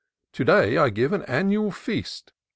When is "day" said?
0.43-0.77